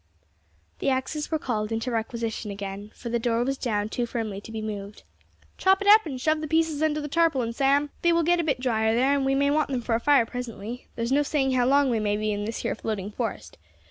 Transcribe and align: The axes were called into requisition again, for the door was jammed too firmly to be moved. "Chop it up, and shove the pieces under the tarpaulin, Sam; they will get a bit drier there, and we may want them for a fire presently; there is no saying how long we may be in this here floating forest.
The 0.79 0.89
axes 0.89 1.29
were 1.29 1.37
called 1.37 1.71
into 1.71 1.91
requisition 1.91 2.49
again, 2.49 2.89
for 2.95 3.09
the 3.09 3.19
door 3.19 3.43
was 3.43 3.59
jammed 3.59 3.91
too 3.91 4.07
firmly 4.07 4.41
to 4.41 4.51
be 4.51 4.59
moved. 4.59 5.03
"Chop 5.59 5.79
it 5.79 5.87
up, 5.87 6.07
and 6.07 6.19
shove 6.19 6.41
the 6.41 6.47
pieces 6.47 6.81
under 6.81 6.99
the 6.99 7.07
tarpaulin, 7.07 7.53
Sam; 7.53 7.91
they 8.01 8.11
will 8.11 8.23
get 8.23 8.39
a 8.39 8.43
bit 8.43 8.59
drier 8.59 8.95
there, 8.95 9.13
and 9.13 9.23
we 9.27 9.35
may 9.35 9.51
want 9.51 9.69
them 9.69 9.81
for 9.81 9.93
a 9.93 9.99
fire 9.99 10.25
presently; 10.25 10.87
there 10.95 11.03
is 11.03 11.11
no 11.11 11.21
saying 11.21 11.51
how 11.51 11.67
long 11.67 11.91
we 11.91 11.99
may 11.99 12.17
be 12.17 12.31
in 12.31 12.45
this 12.45 12.63
here 12.63 12.73
floating 12.73 13.11
forest. 13.11 13.59